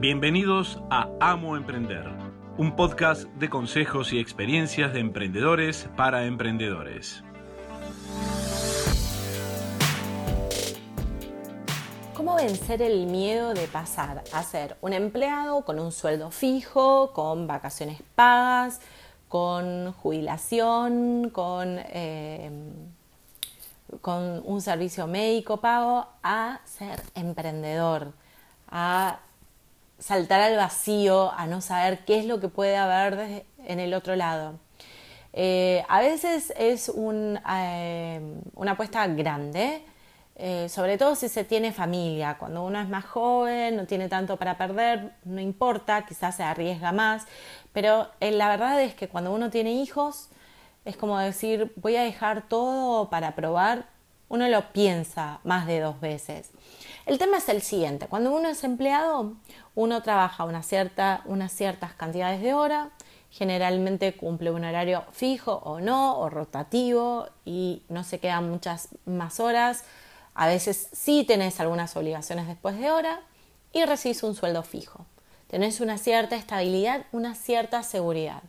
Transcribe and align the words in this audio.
Bienvenidos 0.00 0.80
a 0.88 1.10
Amo 1.20 1.58
Emprender, 1.58 2.06
un 2.56 2.74
podcast 2.74 3.24
de 3.34 3.50
consejos 3.50 4.14
y 4.14 4.18
experiencias 4.18 4.94
de 4.94 5.00
emprendedores 5.00 5.90
para 5.94 6.24
emprendedores. 6.24 7.22
¿Cómo 12.14 12.34
vencer 12.34 12.80
el 12.80 13.08
miedo 13.08 13.52
de 13.52 13.66
pasar 13.66 14.24
a 14.32 14.42
ser 14.42 14.78
un 14.80 14.94
empleado 14.94 15.66
con 15.66 15.78
un 15.78 15.92
sueldo 15.92 16.30
fijo, 16.30 17.12
con 17.12 17.46
vacaciones 17.46 18.02
pagas, 18.14 18.80
con 19.28 19.92
jubilación, 19.92 21.28
con, 21.28 21.76
eh, 21.78 22.50
con 24.00 24.40
un 24.46 24.62
servicio 24.62 25.06
médico 25.06 25.58
pago, 25.58 26.06
a 26.22 26.62
ser 26.64 27.02
emprendedor, 27.14 28.14
a 28.66 29.18
saltar 30.00 30.40
al 30.40 30.56
vacío, 30.56 31.30
a 31.30 31.46
no 31.46 31.60
saber 31.60 32.04
qué 32.04 32.18
es 32.18 32.24
lo 32.24 32.40
que 32.40 32.48
puede 32.48 32.76
haber 32.76 33.44
en 33.64 33.78
el 33.78 33.94
otro 33.94 34.16
lado? 34.16 34.58
Eh, 35.32 35.84
a 35.88 36.00
veces 36.00 36.52
es 36.56 36.90
eh, 36.90 38.20
una 38.56 38.72
apuesta 38.72 39.06
grande, 39.06 39.84
eh, 40.42 40.70
sobre 40.70 40.96
todo 40.96 41.14
si 41.16 41.28
se 41.28 41.44
tiene 41.44 41.70
familia. 41.70 42.38
Cuando 42.38 42.64
uno 42.64 42.80
es 42.80 42.88
más 42.88 43.04
joven, 43.04 43.76
no 43.76 43.86
tiene 43.86 44.08
tanto 44.08 44.38
para 44.38 44.56
perder, 44.56 45.12
no 45.24 45.38
importa, 45.40 46.06
quizás 46.06 46.36
se 46.36 46.42
arriesga 46.42 46.92
más, 46.92 47.26
pero 47.74 48.08
eh, 48.20 48.32
la 48.32 48.48
verdad 48.48 48.80
es 48.80 48.94
que 48.94 49.06
cuando 49.06 49.32
uno 49.32 49.50
tiene 49.50 49.72
hijos, 49.74 50.30
es 50.86 50.96
como 50.96 51.18
decir, 51.18 51.72
voy 51.76 51.96
a 51.96 52.02
dejar 52.02 52.48
todo 52.48 53.10
para 53.10 53.34
probar, 53.34 53.84
uno 54.30 54.48
lo 54.48 54.72
piensa 54.72 55.40
más 55.44 55.66
de 55.66 55.80
dos 55.80 56.00
veces. 56.00 56.50
El 57.10 57.18
tema 57.18 57.38
es 57.38 57.48
el 57.48 57.60
siguiente, 57.60 58.06
cuando 58.06 58.32
uno 58.32 58.48
es 58.50 58.62
empleado, 58.62 59.34
uno 59.74 60.00
trabaja 60.00 60.44
unas 60.44 60.64
ciertas 60.66 61.92
cantidades 61.94 62.40
de 62.40 62.54
horas, 62.54 62.86
generalmente 63.32 64.16
cumple 64.16 64.52
un 64.52 64.64
horario 64.64 65.02
fijo 65.10 65.54
o 65.64 65.80
no, 65.80 66.16
o 66.20 66.30
rotativo, 66.30 67.26
y 67.44 67.82
no 67.88 68.04
se 68.04 68.20
quedan 68.20 68.48
muchas 68.48 68.90
más 69.06 69.40
horas 69.40 69.84
a 70.34 70.46
veces 70.46 70.88
sí 70.92 71.24
tenés 71.26 71.60
algunas 71.60 71.96
obligaciones 71.96 72.46
después 72.46 72.78
de 72.78 72.90
hora 72.90 73.20
y 73.72 73.84
recibís 73.84 74.22
un 74.22 74.34
sueldo 74.34 74.62
fijo. 74.62 75.04
Tenés 75.48 75.80
una 75.80 75.98
cierta 75.98 76.36
estabilidad, 76.36 77.04
una 77.12 77.34
cierta 77.34 77.82
seguridad. 77.82 78.42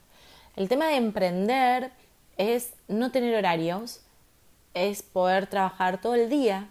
El 0.55 0.69
tema 0.69 0.85
de 0.87 0.97
emprender 0.97 1.91
es 2.37 2.73
no 2.87 3.11
tener 3.11 3.35
horarios, 3.35 4.01
es 4.73 5.01
poder 5.01 5.47
trabajar 5.47 5.99
todo 5.99 6.15
el 6.15 6.29
día. 6.29 6.69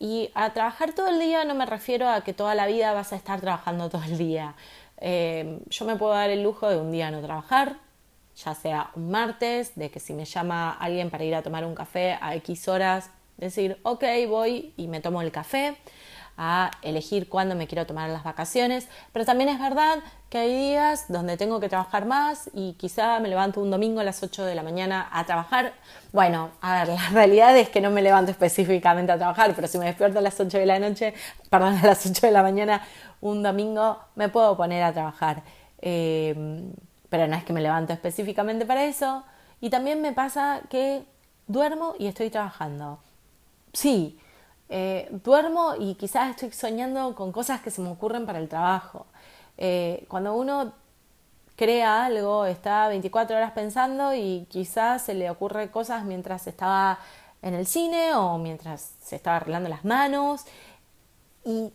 Y 0.00 0.30
a 0.34 0.52
trabajar 0.52 0.92
todo 0.94 1.08
el 1.08 1.20
día 1.20 1.44
no 1.44 1.54
me 1.54 1.66
refiero 1.66 2.08
a 2.08 2.22
que 2.22 2.32
toda 2.32 2.56
la 2.56 2.66
vida 2.66 2.92
vas 2.92 3.12
a 3.12 3.16
estar 3.16 3.40
trabajando 3.40 3.88
todo 3.88 4.02
el 4.02 4.18
día. 4.18 4.56
Eh, 4.96 5.60
yo 5.68 5.84
me 5.84 5.94
puedo 5.94 6.12
dar 6.12 6.30
el 6.30 6.42
lujo 6.42 6.68
de 6.68 6.78
un 6.78 6.90
día 6.90 7.12
no 7.12 7.20
trabajar, 7.20 7.76
ya 8.34 8.54
sea 8.54 8.90
un 8.96 9.12
martes, 9.12 9.76
de 9.76 9.90
que 9.90 10.00
si 10.00 10.14
me 10.14 10.24
llama 10.24 10.72
alguien 10.72 11.10
para 11.10 11.22
ir 11.24 11.36
a 11.36 11.42
tomar 11.42 11.64
un 11.64 11.76
café 11.76 12.18
a 12.20 12.34
X 12.34 12.66
horas, 12.66 13.10
Decir, 13.40 13.78
ok, 13.84 14.04
voy 14.28 14.74
y 14.76 14.86
me 14.86 15.00
tomo 15.00 15.22
el 15.22 15.32
café, 15.32 15.74
a 16.42 16.70
elegir 16.80 17.28
cuándo 17.28 17.54
me 17.54 17.66
quiero 17.66 17.84
tomar 17.84 18.08
las 18.08 18.24
vacaciones, 18.24 18.88
pero 19.12 19.26
también 19.26 19.50
es 19.50 19.60
verdad 19.60 19.98
que 20.30 20.38
hay 20.38 20.70
días 20.70 21.04
donde 21.08 21.36
tengo 21.36 21.60
que 21.60 21.68
trabajar 21.68 22.06
más 22.06 22.48
y 22.54 22.72
quizá 22.74 23.20
me 23.20 23.28
levanto 23.28 23.60
un 23.60 23.70
domingo 23.70 24.00
a 24.00 24.04
las 24.04 24.22
8 24.22 24.46
de 24.46 24.54
la 24.54 24.62
mañana 24.62 25.06
a 25.12 25.24
trabajar. 25.26 25.74
Bueno, 26.12 26.50
a 26.62 26.78
ver, 26.78 26.94
la 26.94 27.08
realidad 27.12 27.54
es 27.58 27.68
que 27.68 27.82
no 27.82 27.90
me 27.90 28.00
levanto 28.00 28.30
específicamente 28.30 29.12
a 29.12 29.18
trabajar, 29.18 29.52
pero 29.54 29.68
si 29.68 29.76
me 29.76 29.84
despierto 29.84 30.18
a 30.18 30.22
las 30.22 30.40
8 30.40 30.56
de 30.56 30.64
la 30.64 30.78
noche, 30.78 31.12
perdón, 31.50 31.76
a 31.76 31.86
las 31.86 32.06
8 32.06 32.26
de 32.26 32.32
la 32.32 32.42
mañana 32.42 32.82
un 33.20 33.42
domingo, 33.42 33.98
me 34.14 34.30
puedo 34.30 34.56
poner 34.56 34.82
a 34.82 34.94
trabajar. 34.94 35.42
Eh, 35.82 36.34
pero 37.10 37.26
no 37.26 37.36
es 37.36 37.44
que 37.44 37.52
me 37.52 37.60
levanto 37.60 37.92
específicamente 37.92 38.64
para 38.64 38.86
eso. 38.86 39.24
Y 39.60 39.68
también 39.68 40.00
me 40.00 40.12
pasa 40.12 40.62
que 40.70 41.04
duermo 41.48 41.94
y 41.98 42.06
estoy 42.06 42.30
trabajando 42.30 42.98
sí, 43.72 44.18
eh, 44.72 45.08
duermo 45.24 45.74
y 45.76 45.96
quizás 45.96 46.30
estoy 46.30 46.52
soñando 46.52 47.16
con 47.16 47.32
cosas 47.32 47.60
que 47.60 47.72
se 47.72 47.80
me 47.80 47.90
ocurren 47.90 48.24
para 48.24 48.38
el 48.38 48.48
trabajo. 48.48 49.06
Eh, 49.58 50.04
cuando 50.08 50.34
uno 50.36 50.72
crea 51.56 52.04
algo, 52.04 52.46
está 52.46 52.86
24 52.86 53.36
horas 53.36 53.50
pensando 53.50 54.14
y 54.14 54.46
quizás 54.48 55.02
se 55.02 55.14
le 55.14 55.28
ocurre 55.28 55.72
cosas 55.72 56.04
mientras 56.04 56.46
estaba 56.46 57.00
en 57.42 57.54
el 57.54 57.66
cine 57.66 58.14
o 58.14 58.38
mientras 58.38 58.92
se 59.02 59.16
estaba 59.16 59.38
arreglando 59.38 59.68
las 59.68 59.84
manos. 59.84 60.44
Y 61.44 61.72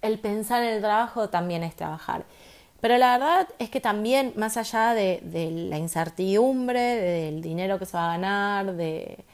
el 0.00 0.20
pensar 0.20 0.62
en 0.62 0.74
el 0.74 0.80
trabajo 0.80 1.28
también 1.28 1.64
es 1.64 1.74
trabajar. 1.74 2.26
Pero 2.80 2.96
la 2.96 3.18
verdad 3.18 3.48
es 3.58 3.70
que 3.70 3.80
también, 3.80 4.34
más 4.36 4.56
allá 4.56 4.94
de 4.94 5.20
la 5.68 5.78
incertidumbre, 5.78 6.80
del 6.80 7.42
dinero 7.42 7.80
que 7.80 7.86
se 7.86 7.96
va 7.96 8.04
a 8.06 8.18
ganar, 8.18 8.74
de, 8.76 9.24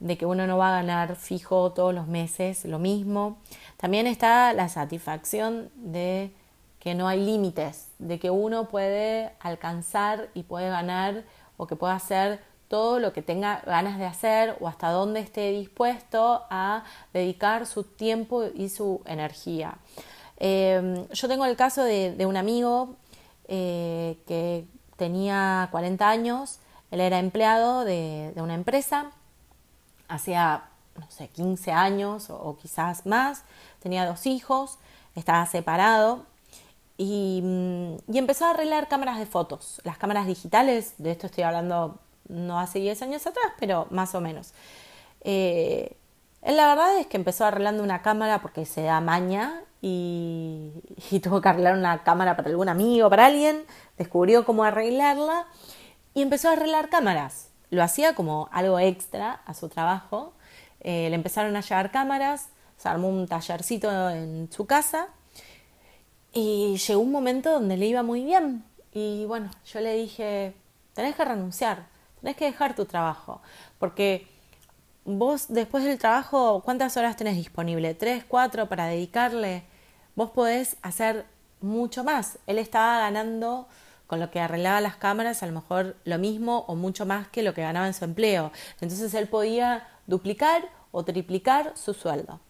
de 0.00 0.16
que 0.16 0.26
uno 0.26 0.46
no 0.46 0.58
va 0.58 0.68
a 0.68 0.82
ganar 0.82 1.16
fijo 1.16 1.72
todos 1.72 1.94
los 1.94 2.06
meses 2.06 2.64
lo 2.64 2.78
mismo. 2.78 3.38
También 3.76 4.06
está 4.06 4.52
la 4.52 4.68
satisfacción 4.68 5.70
de 5.74 6.32
que 6.78 6.94
no 6.94 7.08
hay 7.08 7.24
límites, 7.24 7.88
de 7.98 8.18
que 8.18 8.30
uno 8.30 8.68
puede 8.68 9.32
alcanzar 9.40 10.28
y 10.34 10.44
puede 10.44 10.68
ganar 10.68 11.24
o 11.56 11.66
que 11.66 11.74
pueda 11.74 11.94
hacer 11.94 12.40
todo 12.68 13.00
lo 13.00 13.12
que 13.12 13.22
tenga 13.22 13.62
ganas 13.66 13.98
de 13.98 14.04
hacer 14.04 14.56
o 14.60 14.68
hasta 14.68 14.90
dónde 14.90 15.20
esté 15.20 15.50
dispuesto 15.52 16.44
a 16.50 16.84
dedicar 17.12 17.66
su 17.66 17.82
tiempo 17.82 18.44
y 18.54 18.68
su 18.68 19.02
energía. 19.06 19.78
Em, 20.36 21.08
yo 21.08 21.28
tengo 21.28 21.46
el 21.46 21.56
caso 21.56 21.82
de, 21.82 22.24
un 22.26 22.36
amigo 22.36 22.94
eh, 23.48 24.18
que 24.26 24.66
tenía 24.96 25.68
40 25.72 26.08
años, 26.08 26.60
él 26.90 27.00
era 27.00 27.18
empleado 27.18 27.84
de 27.84 28.32
una 28.36 28.54
empresa 28.54 29.10
hacía, 30.08 30.64
no 30.96 31.10
sé, 31.10 31.28
15 31.28 31.72
años 31.72 32.30
o, 32.30 32.56
quizás 32.60 33.06
más, 33.06 33.44
tenía 33.80 34.06
dos 34.06 34.26
hijos, 34.26 34.78
estaba 35.14 35.44
separado 35.46 36.24
y, 36.96 37.40
mm, 37.42 38.12
y, 38.12 38.18
empezó 38.18 38.46
a 38.46 38.50
arreglar 38.50 38.88
cámaras 38.88 39.18
de 39.18 39.26
fotos, 39.26 39.80
las 39.84 39.98
cámaras 39.98 40.26
digitales, 40.26 40.94
de 40.98 41.12
esto 41.12 41.26
estoy 41.26 41.44
hablando 41.44 41.98
no 42.28 42.60
hace 42.60 42.78
10 42.78 43.02
años 43.02 43.26
atrás, 43.26 43.46
pero 43.58 43.86
más 43.90 44.14
o 44.14 44.20
menos. 44.20 44.52
Eh, 45.22 45.96
él 46.42 46.56
la 46.56 46.68
verdad 46.68 46.98
es 46.98 47.06
que 47.06 47.16
empezó 47.16 47.44
arreglando 47.44 47.82
una 47.82 48.02
cámara 48.02 48.40
porque 48.40 48.64
se 48.64 48.82
da 48.82 49.00
maña 49.00 49.60
y, 49.82 50.72
tuvo 51.22 51.40
que 51.40 51.48
arreglar 51.48 51.76
una 51.76 52.02
cámara 52.04 52.36
para 52.36 52.48
algún 52.48 52.68
amigo, 52.68 53.10
para 53.10 53.26
alguien, 53.26 53.64
descubrió 53.96 54.44
cómo 54.44 54.64
arreglarla 54.64 55.46
y 56.14 56.22
empezó 56.22 56.48
a 56.48 56.52
arreglar 56.52 56.88
cámaras 56.88 57.48
lo 57.70 57.82
hacía 57.82 58.14
como 58.14 58.48
algo 58.52 58.78
extra 58.78 59.40
a 59.44 59.54
su 59.54 59.68
trabajo. 59.68 60.32
Eh, 60.80 61.08
le 61.08 61.14
empezaron 61.14 61.56
a 61.56 61.60
llevar 61.60 61.90
cámaras, 61.90 62.48
se 62.76 62.88
armó 62.88 63.08
un 63.08 63.26
tallercito 63.26 64.10
en 64.10 64.48
su 64.50 64.66
casa 64.66 65.08
y 66.32 66.76
llegó 66.76 67.00
un 67.00 67.10
momento 67.10 67.52
donde 67.52 67.76
le 67.76 67.86
iba 67.86 68.02
muy 68.02 68.24
bien. 68.24 68.64
Y 68.92 69.24
bueno, 69.26 69.50
yo 69.66 69.80
le 69.80 69.94
dije, 69.94 70.54
tenés 70.94 71.14
que 71.14 71.24
renunciar, 71.24 71.86
tenés 72.20 72.36
que 72.36 72.46
dejar 72.46 72.74
tu 72.74 72.84
trabajo, 72.84 73.40
porque 73.78 74.26
vos 75.04 75.46
después 75.48 75.84
del 75.84 75.98
trabajo, 75.98 76.62
¿cuántas 76.64 76.96
horas 76.96 77.16
tenés 77.16 77.36
disponible? 77.36 77.94
¿Tres, 77.94 78.24
cuatro 78.26 78.68
para 78.68 78.86
dedicarle? 78.86 79.64
Vos 80.14 80.30
podés 80.30 80.76
hacer 80.82 81.26
mucho 81.60 82.04
más. 82.04 82.38
Él 82.46 82.58
estaba 82.58 83.00
ganando 83.00 83.68
con 84.08 84.18
lo 84.18 84.30
que 84.32 84.40
arreglaba 84.40 84.80
las 84.80 84.96
cámaras, 84.96 85.42
a 85.44 85.46
lo 85.46 85.52
mejor 85.52 85.94
lo 86.04 86.18
mismo 86.18 86.64
o 86.66 86.74
mucho 86.74 87.06
más 87.06 87.28
que 87.28 87.42
lo 87.44 87.54
que 87.54 87.60
ganaba 87.60 87.86
en 87.86 87.94
su 87.94 88.04
empleo. 88.04 88.50
Entonces 88.80 89.14
él 89.14 89.28
podía 89.28 89.86
duplicar 90.06 90.62
o 90.90 91.04
triplicar 91.04 91.72
su 91.76 91.94
sueldo. 91.94 92.40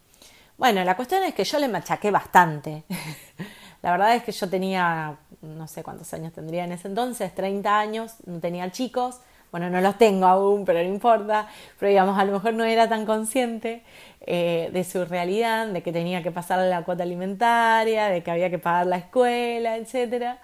Bueno, 0.56 0.82
la 0.84 0.96
cuestión 0.96 1.24
es 1.24 1.34
que 1.34 1.44
yo 1.44 1.58
le 1.58 1.68
machaqué 1.68 2.12
bastante. 2.12 2.84
la 3.82 3.90
verdad 3.90 4.14
es 4.14 4.22
que 4.22 4.32
yo 4.32 4.48
tenía, 4.48 5.16
no 5.42 5.66
sé 5.66 5.82
cuántos 5.82 6.14
años 6.14 6.32
tendría 6.32 6.64
en 6.64 6.72
ese 6.72 6.86
entonces, 6.86 7.34
30 7.34 7.78
años, 7.78 8.14
no 8.24 8.38
tenía 8.38 8.70
chicos. 8.70 9.20
Bueno, 9.50 9.68
no 9.68 9.80
los 9.80 9.98
tengo 9.98 10.26
aún, 10.26 10.64
pero 10.64 10.80
no 10.80 10.88
importa. 10.88 11.48
Pero 11.78 11.90
digamos, 11.90 12.18
a 12.18 12.24
lo 12.24 12.32
mejor 12.32 12.54
no 12.54 12.64
era 12.64 12.88
tan 12.88 13.04
consciente 13.04 13.82
eh, 14.20 14.70
de 14.72 14.84
su 14.84 15.04
realidad, 15.04 15.66
de 15.66 15.82
que 15.82 15.90
tenía 15.90 16.22
que 16.22 16.30
pasar 16.30 16.60
la 16.60 16.84
cuota 16.84 17.02
alimentaria, 17.02 18.06
de 18.06 18.22
que 18.22 18.30
había 18.30 18.48
que 18.48 18.58
pagar 18.58 18.86
la 18.86 18.98
escuela, 18.98 19.76
etcétera. 19.76 20.38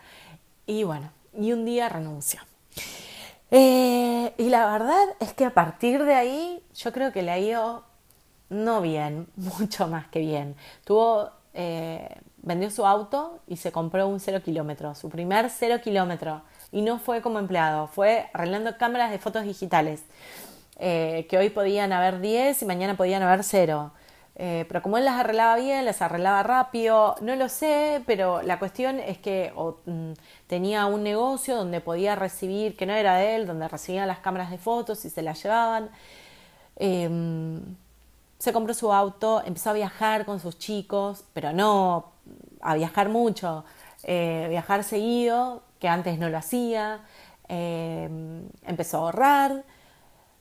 Y 0.67 0.85
bueno, 0.85 1.11
y 1.39 1.53
un 1.53 1.65
día 1.65 1.89
renunció. 1.89 2.41
Eh, 3.51 4.33
y 4.37 4.49
la 4.49 4.67
verdad 4.67 5.05
es 5.21 5.33
que 5.33 5.45
a 5.45 5.55
partir 5.55 6.05
de 6.05 6.15
ahí 6.15 6.63
yo 6.75 6.93
creo 6.93 7.13
que 7.13 7.23
le 7.23 7.31
ha 7.31 7.39
ido 7.39 7.85
no 8.49 8.81
bien, 8.81 9.29
mucho 9.37 9.89
más 9.89 10.09
que 10.09 10.21
bien. 10.21 10.57
Tuvo, 10.85 11.31
eh, 11.53 12.09
vendió 12.39 12.71
su 12.71 12.87
auto 12.87 13.41
y 13.47 13.57
se 13.57 13.73
compró 13.73 14.09
un 14.09 14.21
cero 14.21 14.41
kilómetro, 14.45 14.95
su 14.95 15.09
primer 15.09 15.51
cero 15.51 15.81
kilómetro. 15.83 16.43
Y 16.73 16.83
no 16.83 16.99
fue 16.99 17.23
como 17.23 17.39
empleado, 17.39 17.87
fue 17.87 18.29
arreglando 18.33 18.77
cámaras 18.77 19.11
de 19.11 19.19
fotos 19.19 19.45
digitales, 19.45 20.03
eh, 20.77 21.27
que 21.31 21.39
hoy 21.39 21.51
podían 21.51 21.93
haber 21.93 22.21
10 22.21 22.61
y 22.63 22.65
mañana 22.65 22.97
podían 22.97 23.23
haber 23.23 23.45
cero. 23.45 23.93
Eh, 24.37 24.65
pero 24.67 24.83
como 24.83 24.99
él 24.99 25.05
las 25.05 25.21
arreglaba 25.21 25.57
bien, 25.57 25.85
las 25.85 26.03
arreglaba 26.03 26.43
rápido, 26.43 27.15
no 27.21 27.37
lo 27.37 27.49
sé, 27.49 28.03
pero 28.07 28.43
la 28.43 28.59
cuestión 28.59 28.99
es 28.99 29.19
que 29.19 29.53
mm, 29.87 30.13
tenía 30.49 30.87
un 30.87 31.05
negocio 31.05 31.57
donde 31.57 31.81
podía 31.81 32.17
recibir, 32.17 32.77
que 32.77 32.85
no 32.87 32.95
era 32.95 33.17
de 33.17 33.37
él, 33.37 33.47
donde 33.47 33.69
recibían 33.69 34.09
las 34.09 34.19
cámaras 34.19 34.51
de 34.51 34.59
fotos 34.59 35.05
y 35.05 35.11
se 35.11 35.23
las 35.23 35.43
llevaban. 35.43 35.91
Em, 36.77 37.77
se 38.39 38.53
compró 38.53 38.75
su 38.75 38.93
auto, 38.93 39.43
empezó 39.45 39.71
a 39.71 39.73
viajar 39.75 40.25
con 40.27 40.41
sus 40.41 40.59
chicos, 40.59 41.25
pero 41.33 41.53
no 41.53 42.13
a 42.61 42.75
viajar 42.75 43.09
mucho, 43.09 43.65
eh, 44.03 44.47
viajar 44.51 44.85
seguido, 44.85 45.63
que 45.79 45.89
antes 45.89 46.19
no 46.19 46.29
lo 46.29 46.39
hacía, 46.39 47.01
em, 47.49 48.49
empezó 48.67 48.99
a 48.99 49.01
ahorrar. 49.03 49.65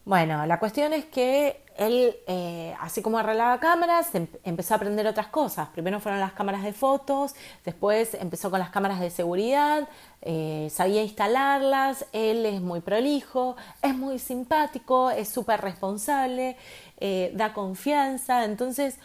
Bueno, 0.05 0.45
la 0.45 0.59
cuestión 0.59 0.91
es 0.91 1.05
que 1.05 1.63
él, 1.77 2.15
eh, 2.27 2.75
así 2.81 3.01
como 3.01 3.17
arreglaba 3.17 3.59
cámaras, 3.61 4.13
em, 4.13 4.27
empezó 4.43 4.73
a 4.73 4.77
aprender 4.77 5.07
otras 5.07 5.27
cosas. 5.27 5.69
Primero 5.69 6.01
fueron 6.01 6.19
las 6.19 6.33
cámaras 6.33 6.63
de 6.63 6.73
fotos, 6.73 7.35
después 7.63 8.13
empezó 8.15 8.51
con 8.51 8.59
las 8.59 8.69
cámaras 8.69 8.99
de 8.99 9.09
seguridad, 9.09 9.87
eh, 10.21 10.67
sabía 10.71 11.01
instalarlas, 11.03 12.05
él 12.11 12.45
es 12.45 12.61
muy 12.61 12.81
prolijo, 12.81 13.55
es 13.81 13.95
muy 13.95 14.19
simpático, 14.19 15.09
es 15.09 15.29
súper 15.29 15.61
responsable, 15.61 16.57
eh, 16.99 17.31
da 17.33 17.53
confianza. 17.53 18.43
Entonces, 18.43 18.97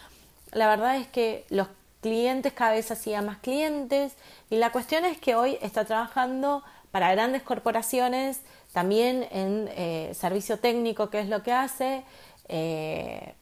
la 0.53 0.69
verdad 0.69 0.97
es 0.97 1.07
que 1.07 1.45
los 1.49 1.69
clientes 2.01 2.53
cada 2.53 2.73
vez 2.73 2.91
hacían 2.91 3.27
más 3.27 3.39
clientes 3.39 4.15
y 4.51 4.57
la 4.57 4.73
cuestión 4.73 5.05
es 5.05 5.19
que 5.19 5.37
hoy 5.37 5.59
está 5.63 5.85
trabajando 5.85 6.65
para 6.91 7.11
grandes 7.13 7.43
corporaciones, 7.43 8.41
también 8.73 9.27
en 9.31 10.15
servicio 10.15 10.59
técnico, 10.59 11.11
que 11.11 11.21
es 11.21 11.29
lo 11.29 11.43
que 11.43 11.53
hace. 11.53 12.05
Eh, 12.49 13.35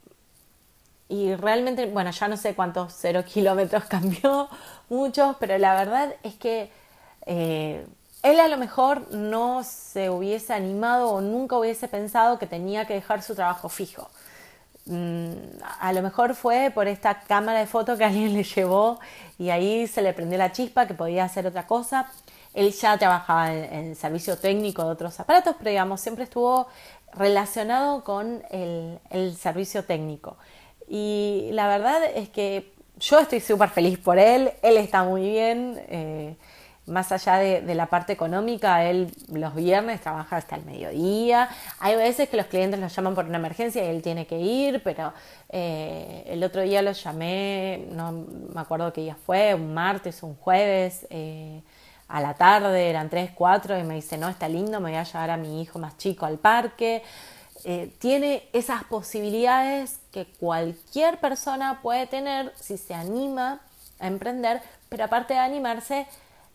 y 1.08 1.34
realmente, 1.36 1.86
bueno, 1.86 2.10
ya 2.10 2.28
no 2.28 2.36
sé 2.36 2.54
cuántos 2.54 2.94
cero 2.96 3.24
kilómetros 3.32 3.84
cambió, 3.84 4.48
muchos, 4.88 5.36
pero 5.38 5.56
la 5.58 5.74
verdad 5.74 6.14
es 6.22 6.34
que 6.34 6.70
eh, 7.26 7.86
él 8.22 8.40
a 8.40 8.48
lo 8.48 8.56
mejor 8.56 9.12
no 9.12 9.62
se 9.62 10.10
hubiese 10.10 10.52
animado 10.52 11.10
o 11.10 11.20
nunca 11.20 11.56
hubiese 11.56 11.86
pensado 11.88 12.38
que 12.38 12.46
tenía 12.46 12.86
que 12.86 12.94
dejar 12.94 13.22
su 13.22 13.34
trabajo 13.34 13.68
fijo. 13.68 14.10
Mm, 14.86 15.32
a 15.80 15.92
lo 15.92 16.02
mejor 16.02 16.34
fue 16.36 16.70
por 16.72 16.86
esta 16.86 17.20
cámara 17.20 17.60
de 17.60 17.66
foto 17.66 17.96
que 17.96 18.04
alguien 18.10 18.34
le 18.34 18.42
llevó 18.42 18.98
y 19.38 19.50
ahí 19.50 19.86
se 19.86 20.02
le 20.02 20.12
prendió 20.12 20.38
la 20.38 20.52
chispa 20.52 20.86
que 20.86 20.94
podía 20.94 21.24
hacer 21.24 21.46
otra 21.46 21.66
cosa. 21.66 22.10
Él 22.56 22.72
ya 22.72 22.98
trabajaba 22.98 23.52
en, 23.52 23.72
en 23.72 23.94
servicio 23.94 24.36
técnico 24.36 24.82
de 24.82 24.90
otros 24.90 25.20
aparatos, 25.20 25.54
pero 25.58 25.70
digamos, 25.70 26.00
siempre 26.00 26.24
estuvo 26.24 26.66
relacionado 27.16 28.04
con 28.04 28.42
el, 28.50 29.36
servicio 29.36 29.84
técnico. 29.84 30.36
Y 30.88 31.48
la 31.52 31.66
verdad 31.68 32.00
es 32.14 32.28
que 32.28 32.72
yo 32.98 33.18
estoy 33.18 33.40
súper 33.40 33.70
feliz 33.70 33.98
por 33.98 34.18
él, 34.18 34.52
él 34.62 34.76
está 34.76 35.04
muy 35.04 35.22
bien, 35.22 35.80
eh, 35.88 36.36
más 36.86 37.10
allá 37.10 37.36
de, 37.38 37.74
la 37.74 37.86
parte 37.86 38.12
económica, 38.12 38.84
él 38.84 39.12
los 39.32 39.54
viernes 39.56 40.00
trabaja 40.00 40.36
hasta 40.36 40.54
el 40.54 40.64
mediodía, 40.64 41.48
hay 41.80 41.96
veces 41.96 42.28
que 42.28 42.36
los 42.36 42.46
clientes 42.46 42.78
lo 42.78 42.86
llaman 42.86 43.14
por 43.14 43.24
una 43.24 43.38
emergencia 43.38 43.84
y 43.84 43.88
él 43.88 44.02
tiene 44.02 44.26
que 44.26 44.38
ir, 44.38 44.82
pero 44.84 45.12
eh, 45.48 46.24
el 46.28 46.44
otro 46.44 46.62
día 46.62 46.82
lo 46.82 46.92
llamé, 46.92 47.86
no 47.90 48.12
me 48.12 48.60
acuerdo 48.60 48.92
qué 48.92 49.00
día 49.00 49.16
fue, 49.26 49.52
un 49.54 49.74
martes, 49.74 50.22
un 50.22 50.36
jueves, 50.36 51.06
eh, 51.10 51.60
a 52.08 52.20
la 52.20 52.34
tarde, 52.34 52.88
eran 52.88 53.10
3, 53.10 53.32
4, 53.34 53.78
y 53.78 53.82
me 53.82 53.94
dice, 53.94 54.16
no, 54.16 54.28
está 54.28 54.48
lindo, 54.48 54.80
me 54.80 54.90
voy 54.90 54.98
a 54.98 55.02
llevar 55.02 55.30
a 55.30 55.36
mi 55.36 55.60
hijo 55.60 55.78
más 55.78 55.96
chico 55.96 56.26
al 56.26 56.38
parque. 56.38 57.02
Eh, 57.64 57.92
tiene 57.98 58.48
esas 58.52 58.84
posibilidades 58.84 59.98
que 60.12 60.26
cualquier 60.38 61.18
persona 61.18 61.80
puede 61.82 62.06
tener 62.06 62.52
si 62.54 62.76
se 62.78 62.94
anima 62.94 63.60
a 63.98 64.06
emprender, 64.06 64.62
pero 64.88 65.04
aparte 65.04 65.34
de 65.34 65.40
animarse, 65.40 66.06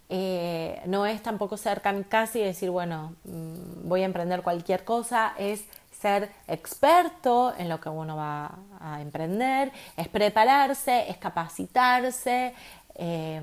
eh, 0.08 0.82
no 0.86 1.06
es 1.06 1.22
tampoco 1.22 1.58
ser 1.58 1.82
kamikaze 1.82 2.40
y 2.40 2.44
decir, 2.44 2.70
bueno, 2.70 3.16
mm, 3.26 3.90
voy 3.90 4.04
a 4.04 4.06
emprender 4.06 4.42
cualquier 4.42 4.86
cosa, 4.86 5.34
es 5.38 5.66
ser 5.92 6.32
experto 6.48 7.54
en 7.58 7.68
lo 7.68 7.80
que 7.80 7.90
uno 7.90 8.16
va 8.16 8.58
a 8.80 9.02
emprender, 9.02 9.72
es 9.98 10.08
prepararse, 10.08 11.10
es 11.10 11.18
capacitarse. 11.18 12.54
Eh, 12.96 13.42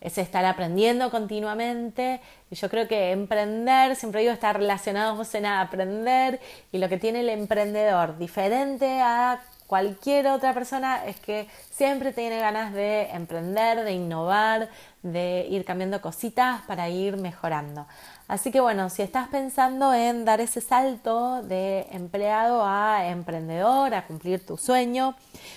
es 0.00 0.18
estar 0.18 0.44
aprendiendo 0.44 1.10
continuamente. 1.10 2.20
Y 2.50 2.56
yo 2.56 2.68
creo 2.68 2.88
que 2.88 3.12
emprender, 3.12 3.96
siempre 3.96 4.22
digo, 4.22 4.32
está 4.32 4.52
relacionado 4.52 5.22
en 5.32 5.46
aprender. 5.46 6.40
Y 6.72 6.78
lo 6.78 6.88
que 6.88 6.98
tiene 6.98 7.20
el 7.20 7.28
emprendedor 7.28 8.18
diferente 8.18 9.00
a 9.00 9.40
cualquier 9.70 10.26
otra 10.26 10.52
persona 10.52 11.06
es 11.06 11.20
que 11.20 11.46
siempre 11.70 12.12
tiene 12.12 12.40
ganas 12.40 12.72
de 12.72 13.02
emprender, 13.10 13.84
de 13.84 13.92
innovar, 13.92 14.68
de 15.04 15.46
ir 15.48 15.64
cambiando 15.64 16.00
cositas 16.00 16.62
para 16.62 16.88
ir 16.88 17.16
mejorando. 17.16 17.86
Así 18.26 18.50
que 18.50 18.58
bueno, 18.58 18.90
si 18.90 19.02
estás 19.02 19.28
pensando 19.28 19.94
en 19.94 20.24
dar 20.24 20.40
ese 20.40 20.60
salto 20.60 21.42
de 21.42 21.86
empleado 21.92 22.64
a 22.66 23.06
emprendedor, 23.06 23.94
a 23.94 24.08
cumplir 24.08 24.44
tu 24.44 24.56
sueño, 24.56 25.14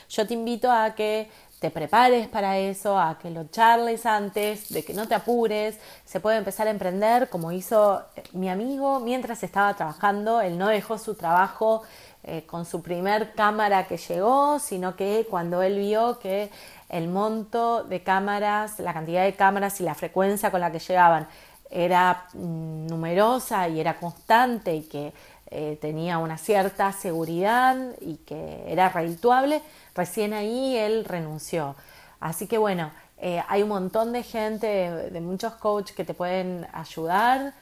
yo 0.09 0.27
te 0.27 0.35
invito 0.35 0.71
a 0.71 0.93
que 0.93 1.31
te 1.63 1.71
prepares 1.71 2.27
para 2.27 2.57
eso, 2.57 2.99
a 2.99 3.17
que 3.17 3.29
lo 3.29 3.45
charles 3.45 4.05
antes, 4.05 4.67
de 4.67 4.83
que 4.83 4.93
no 4.93 5.07
te 5.07 5.15
apures. 5.15 5.79
Se 6.03 6.19
puede 6.19 6.35
empezar 6.35 6.67
a 6.67 6.71
emprender 6.71 7.29
como 7.29 7.53
hizo 7.53 8.03
eh, 8.17 8.23
mi 8.33 8.49
amigo 8.49 8.99
mientras 8.99 9.43
estaba 9.43 9.73
trabajando. 9.73 10.41
Él 10.41 10.57
no 10.57 10.67
dejó 10.67 10.97
su 10.97 11.15
trabajo 11.15 11.83
eh, 12.23 12.45
con 12.45 12.65
su 12.65 12.81
primer 12.81 13.33
cámara 13.33 13.87
que 13.87 13.95
llegó, 13.95 14.59
sino 14.59 14.97
que 14.97 15.25
cuando 15.29 15.61
él 15.61 15.79
vio 15.79 16.19
que 16.19 16.51
el 16.89 17.07
monto 17.07 17.85
de 17.85 18.03
cámaras, 18.03 18.79
la 18.79 18.93
cantidad 18.93 19.23
de 19.23 19.33
cámaras 19.33 19.79
y 19.79 19.83
la 19.83 19.95
frecuencia 19.95 20.51
con 20.51 20.59
la 20.59 20.69
que 20.69 20.79
llegaban 20.79 21.29
era 21.71 22.25
mm, 22.33 22.87
numerosa 22.87 23.69
y 23.69 23.79
era 23.79 23.97
constante 23.97 24.75
y 24.75 24.83
que 24.83 25.13
eh, 25.55 25.77
tenía 25.79 26.17
una 26.17 26.39
cierta 26.39 26.91
seguridad 26.91 27.77
y 28.01 28.15
que 28.17 28.63
era 28.65 28.89
redituable, 28.89 29.61
recién 29.93 30.33
ahí 30.33 30.75
él 30.75 31.05
renunció. 31.05 31.75
Así 32.19 32.47
que 32.47 32.57
bueno, 32.57 32.89
eh, 33.19 33.39
hay 33.47 33.61
un 33.61 33.69
montón 33.69 34.13
de 34.13 34.23
gente, 34.23 34.67
de, 34.67 35.21
muchos 35.21 35.53
coaches 35.53 35.95
que 35.95 36.05
te 36.05 36.15
pueden 36.15 36.65
ayudar 36.73 37.53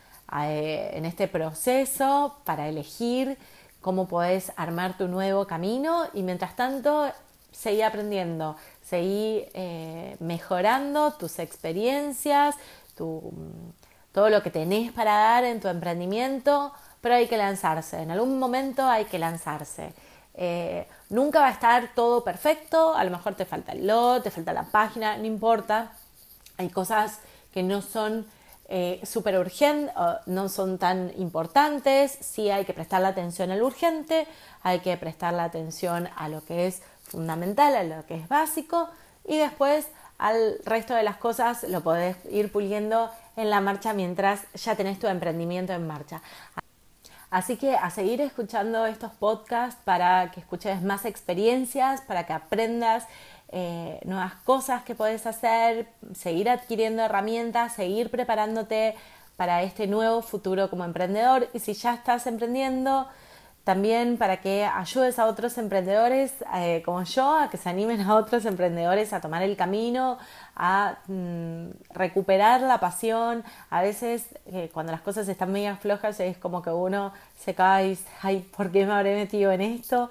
eh, 0.42 0.92
en 0.94 1.04
este 1.04 1.28
proceso 1.28 2.38
para 2.46 2.70
elegir 2.70 3.38
cómo 3.82 4.08
podés 4.08 4.54
armar 4.56 4.98
tu 4.98 5.10
nuevo 5.10 5.46
camino 5.46 6.06
y 6.14 6.24
mientras 6.24 6.56
tanto 6.56 7.12
seguí 7.52 7.81
aprendiendo, 7.81 8.56
seguí 8.81 9.44
mejorando 10.19 11.12
tus 11.12 11.40
experiencias, 11.40 12.56
todo 12.95 14.30
lo 14.30 14.42
que 14.42 14.50
tenés 14.50 14.94
para 14.94 15.12
dar 15.12 15.44
en 15.44 15.60
tu 15.60 15.68
emprendimiento 15.68 16.71
pero 17.02 17.16
hay 17.16 17.28
que 17.28 17.38
lanzarse, 17.38 18.02
en 18.02 18.12
algún 18.12 18.40
momento 18.40 18.86
hay 18.86 19.06
que 19.06 19.20
lanzarse. 19.20 19.94
Eh, 20.34 20.88
nunca 21.10 21.42
va 21.42 21.48
a 21.48 21.52
estar 21.52 21.90
todo 21.94 22.24
perfecto, 22.24 22.96
a 22.96 23.04
lo 23.04 23.12
mejor 23.12 23.36
te 23.36 23.46
falta 23.46 23.74
el 23.74 23.86
lot, 23.88 24.24
te 24.24 24.31
falta 24.31 24.54
la 24.54 24.64
página, 24.64 25.18
no 25.18 25.26
importa. 25.26 25.92
Hay 26.58 26.70
cosas 26.70 27.20
que 27.54 27.64
no 27.64 27.81
son 27.81 28.26
eh, 28.70 29.02
súper 29.04 29.38
urgentes, 29.38 29.94
no 30.28 30.48
son 30.48 30.78
tan 30.78 31.12
importantes, 31.18 32.18
sí 32.22 32.50
hay 32.50 32.64
que 32.64 32.74
prestar 32.74 33.02
la 33.02 33.10
atención 33.10 33.52
al 33.52 33.62
urgente, 33.62 34.28
hay 34.64 34.80
que 34.80 34.96
prestar 34.96 35.34
la 35.34 35.44
atención 35.44 36.08
a 36.16 36.30
lo 36.30 36.46
que 36.46 36.68
es 36.68 36.81
fundamental, 37.04 37.76
a 37.76 37.84
lo 37.84 38.06
que 38.06 38.16
es 38.16 38.30
básico 38.30 38.88
y 39.26 39.38
después 39.38 39.88
al 40.18 40.60
resto 40.64 40.94
de 40.94 41.04
las 41.04 41.18
cosas 41.18 41.64
lo 41.64 41.81
podés 41.81 42.16
ir 42.31 42.52
puliendo 42.52 43.10
en 43.36 43.50
la 43.50 43.60
marcha 43.60 43.92
mientras 43.92 44.42
ya 44.54 44.76
tenés 44.76 45.00
tu 45.00 45.08
emprendimiento 45.08 45.74
en 45.74 45.86
marcha. 45.86 46.22
Así 47.31 47.56
que 47.56 47.78
a 47.78 47.90
seguir 47.90 48.19
escuchando 48.19 48.85
estos 48.85 49.14
podcasts 49.14 49.80
para 49.85 50.31
que 50.31 50.42
escuches 50.42 50.81
más 50.81 51.06
experiencias, 51.06 52.02
para 52.02 52.26
que 52.26 52.33
aprendas 52.33 53.07
eh, 53.54 54.02
nuevas 54.04 54.33
cosas 54.44 54.83
que 54.83 54.95
puedes 54.95 55.26
hacer, 55.26 55.88
seguir 56.14 56.50
adquiriendo 56.50 57.04
herramientas, 57.04 57.73
seguir 57.73 58.11
preparándote 58.11 58.95
para 59.38 59.64
este 59.64 59.88
nuevo 59.88 60.21
futuro 60.21 60.69
como 60.69 60.83
emprendedor. 60.83 61.47
Y 61.54 61.59
si 61.59 61.73
ya 61.73 61.94
estás 61.94 62.28
emprendiendo, 62.28 63.07
también 63.63 64.18
para 64.18 64.41
que 64.41 64.65
ayudes 64.65 65.19
a 65.19 65.27
otros 65.27 65.57
emprendedores 65.57 66.33
eh, 66.56 66.81
como 66.83 67.03
yo, 67.03 67.37
a 67.37 67.49
que 67.49 67.57
se 67.57 67.69
animen 67.69 68.01
a 68.01 68.15
otros 68.15 68.45
emprendedores 68.45 69.13
a 69.13 69.21
tomar 69.21 69.44
el 69.44 69.56
camino, 69.56 70.18
a 70.56 70.97
mm, 71.07 71.68
recuperar 71.94 72.61
la 72.61 72.80
pasión. 72.80 73.44
A 73.69 73.81
veces 73.81 74.25
eh, 74.47 74.69
cuando 74.73 74.91
las 74.91 75.01
cosas 75.01 75.27
están 75.27 75.51
medio 75.51 75.75
flojas 75.77 76.19
es 76.19 76.37
como 76.37 76.61
que 76.61 76.71
uno 76.71 77.13
se 77.37 77.53
cae 77.53 77.85
y 77.85 77.89
dice, 77.91 78.07
ay, 78.21 78.39
¿por 78.56 78.71
qué 78.71 78.85
me 78.85 78.94
habré 78.94 79.15
metido 79.15 79.51
en 79.51 79.61
esto? 79.61 80.09